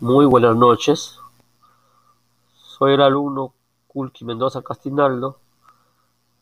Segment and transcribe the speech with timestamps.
[0.00, 1.18] Muy buenas noches.
[2.54, 3.52] Soy el alumno
[3.88, 5.40] Kulki Mendoza Castinaldo.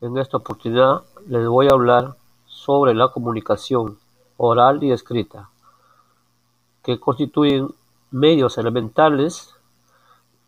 [0.02, 3.98] En esta oportunidad les voy a hablar sobre la comunicación
[4.36, 5.48] oral y escrita,
[6.82, 7.74] que constituyen
[8.10, 9.54] medios elementales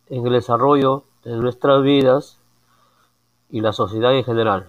[0.08, 2.38] en el desarrollo de nuestras vidas
[3.48, 4.68] y la sociedad en general.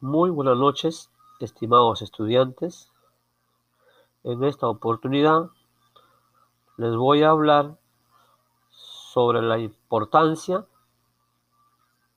[0.00, 1.10] Muy buenas noches,
[1.40, 2.89] estimados estudiantes.
[4.22, 5.50] En esta oportunidad
[6.76, 7.78] les voy a hablar
[8.70, 10.66] sobre la importancia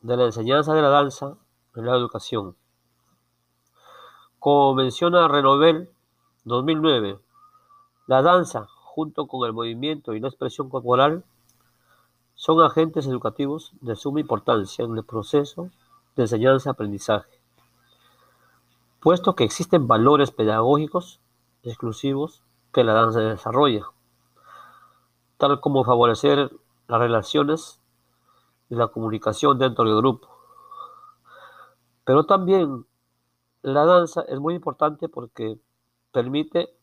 [0.02, 1.38] de la enseñanza de la danza
[1.76, 2.56] en la educación.
[4.40, 5.90] Como menciona Renovel
[6.44, 7.20] 2009,
[8.08, 11.24] la danza, junto con el movimiento y la expresión corporal,
[12.36, 15.70] son agentes educativos de suma importancia en el proceso
[16.16, 17.44] de enseñanza-aprendizaje
[19.04, 21.20] puesto que existen valores pedagógicos
[21.64, 23.86] exclusivos que la danza desarrolla,
[25.38, 26.52] tal como favorecer
[26.88, 27.82] las relaciones
[28.70, 30.28] y la comunicación dentro del grupo.
[32.06, 32.86] Pero también
[33.62, 35.58] la danza es muy importante porque
[36.12, 36.76] permite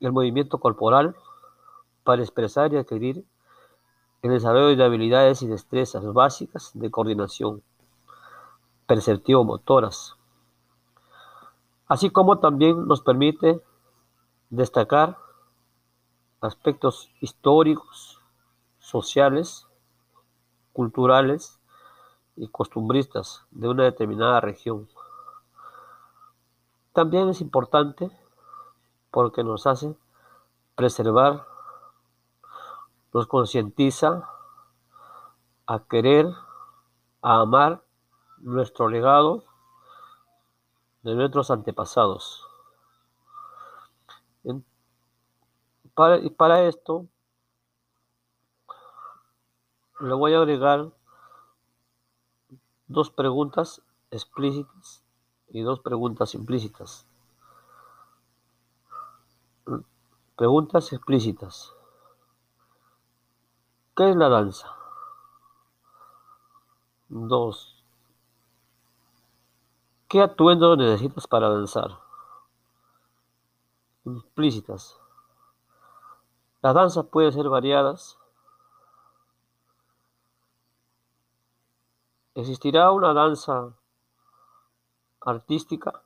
[0.00, 1.16] el movimiento corporal
[2.04, 3.24] para expresar y adquirir
[4.22, 7.62] el desarrollo de habilidades y destrezas básicas de coordinación
[8.86, 10.16] perceptivo-motoras
[11.86, 13.62] así como también nos permite
[14.50, 15.18] destacar
[16.40, 18.20] aspectos históricos,
[18.78, 19.66] sociales,
[20.72, 21.60] culturales
[22.36, 24.88] y costumbristas de una determinada región.
[26.92, 28.10] También es importante
[29.10, 29.96] porque nos hace
[30.74, 31.46] preservar,
[33.12, 34.28] nos concientiza
[35.66, 36.26] a querer,
[37.22, 37.84] a amar
[38.38, 39.44] nuestro legado
[41.04, 42.46] de nuestros antepasados.
[45.94, 47.06] para, y para esto
[50.00, 50.90] le voy a agregar
[52.88, 55.04] dos preguntas explícitas
[55.48, 57.06] y dos preguntas implícitas.
[60.36, 61.72] Preguntas explícitas.
[63.94, 64.74] ¿Qué es la danza?
[67.08, 67.83] Dos.
[70.14, 71.98] ¿Qué atuendo necesitas para danzar?
[74.04, 74.96] Implícitas.
[76.62, 78.16] Las danzas pueden ser variadas.
[82.36, 83.72] ¿Existirá una danza
[85.20, 86.04] artística